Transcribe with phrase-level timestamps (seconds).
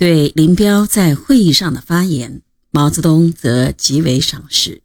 [0.00, 4.80] 对林彪在会议上的发言，毛泽东则极为赏识。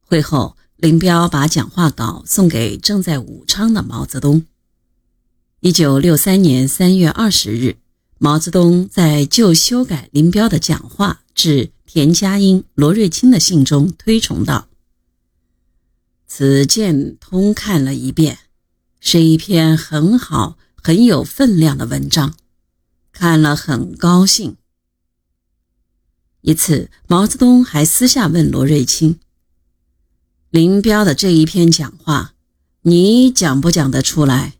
[0.00, 4.46] 会后，林彪把讲话稿送给正在武昌的毛泽东。
[5.60, 7.76] 一九六三年三月二十日，
[8.16, 14.66] 毛泽东在就修改林彪的讲话致田家英、罗瑞卿的信中推崇道
[16.26, 18.38] ：“此件通看了一遍，
[18.98, 22.32] 是一篇很好、很有分量的文章。”
[23.12, 24.56] 看了很高兴。
[26.40, 29.20] 一次，毛泽东还私下问罗瑞卿
[30.50, 32.34] ：“林彪的这一篇讲话，
[32.80, 34.54] 你讲不讲得出来？”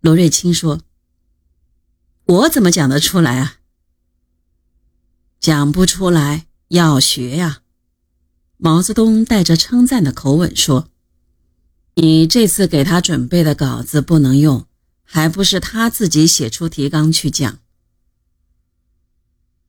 [0.00, 0.80] 罗瑞卿说
[2.24, 3.56] ：“我怎么讲得出来啊？
[5.40, 7.60] 讲不出来，要学呀。”
[8.56, 10.88] 毛泽东带着称赞的口吻说
[11.96, 14.66] ：“你这次给他准备的稿子不能用。”
[15.04, 17.60] 还不是他自己写出提纲去讲。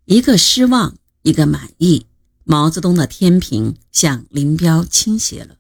[0.06, 2.08] 一个失望，一个满意，
[2.44, 5.58] 毛泽东的天平向林彪倾斜了。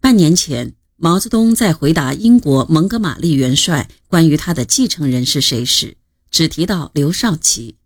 [0.00, 5.96] 半年前，毛泽东在回答英国蒙哥马利元帅关于他的继承人是谁时，
[6.30, 7.76] 只提到刘少奇。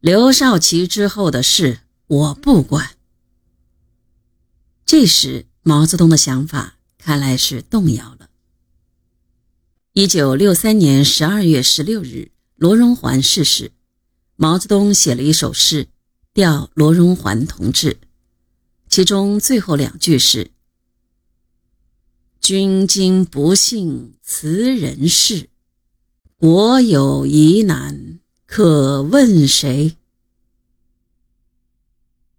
[0.00, 2.96] 刘少奇之后的事我不管。
[4.84, 8.25] 这时，毛泽东的想法看来是动摇了。
[9.98, 13.72] 一九六三年十二月十六日，罗荣桓逝世。
[14.36, 15.88] 毛泽东写了一首诗，
[16.34, 17.96] 吊罗荣桓同志，
[18.90, 20.50] 其中最后两句是
[22.42, 25.48] ：“君今不幸辞人世，
[26.36, 29.96] 国有疑难可问谁？”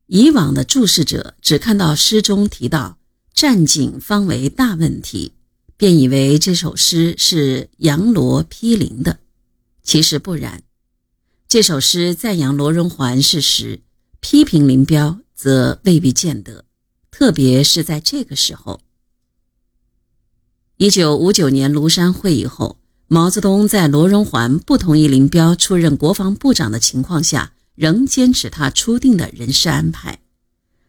[0.06, 3.00] 以往的注释者只看到诗中提到
[3.34, 5.34] 战警方为大问题。
[5.78, 9.20] 便以为这首诗是杨罗批林的，
[9.84, 10.64] 其实不然。
[11.48, 13.82] 这首诗赞扬罗荣桓是实，
[14.20, 16.66] 批评林彪则未必见得。
[17.12, 18.82] 特别是在这个时候，
[20.78, 30.20] 一九五九年庐山会议后，毛泽东在罗荣桓不同意林彪出任国防部长的情况下，仍坚持他初定的人事安排。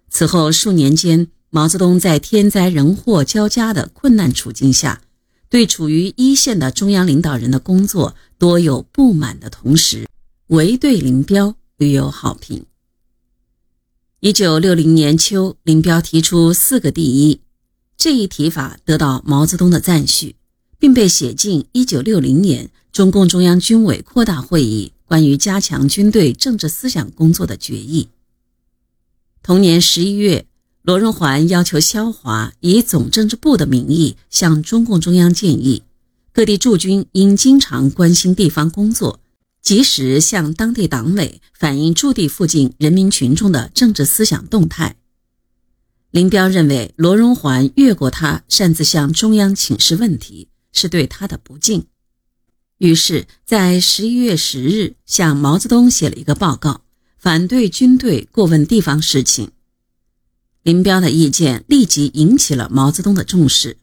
[0.09, 1.29] 此后数年间。
[1.51, 5.01] 毛泽东在天灾人祸交加的困难处境下，
[5.49, 10.07] 对处于一线的中央领导人的工作多有不满的同时，
[10.49, 12.67] 唯对林彪屡有好评。
[14.21, 17.41] 一九六零年秋，林彪提出“四个第一”
[17.97, 20.37] 这一提法，得到毛泽东的赞许，
[20.79, 28.11] 并被写进一九六零年中共中央军委扩大会议关于加强军队政治思想工作的决议。
[29.43, 30.45] 同年十一月。
[30.89, 35.83] 罗荣桓要求萧华以总政治部的名义向中共中央建议，
[36.33, 39.21] 各地驻军应经常关心地方工作，
[39.61, 44.97] 及时向当地党委反映驻地附近人民群众的政治思想动态。
[46.11, 51.85] 林彪认为罗荣桓越过他擅自向中央请示问题，是对他的不敬，
[52.79, 56.81] 于是，在十一月十日向毛泽东写了一个报告，
[57.19, 59.51] 反对军队过问地方事情。
[60.69, 63.79] 林彪的意见立即引起了毛泽东的重视。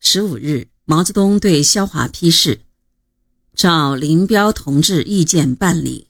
[0.00, 2.60] 十五日，毛泽东对萧华批示
[3.56, 6.08] ：“照林彪同志意见办理。”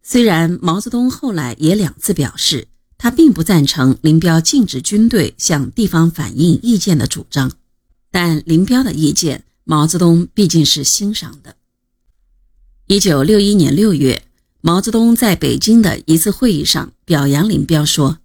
[0.00, 7.50] 虽然毛泽东后来也两次表示，他并不赞成林彪禁止军队向地方反映意见的主张，
[8.12, 11.56] 但林彪的意见，毛泽东毕竟是欣赏的。
[12.86, 14.22] 一九六一年六月，
[14.60, 18.20] 毛泽东在北京的一次会议上表扬林彪说。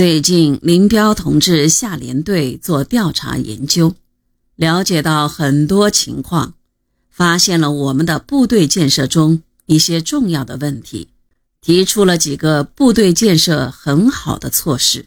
[0.00, 3.94] 最近，林彪同志下连队做调查研究，
[4.56, 6.54] 了解到很多情况，
[7.10, 11.08] 发现了我们的部队建设中一些重要的问题，
[11.60, 15.04] 提出了几个部队建设很好的措施。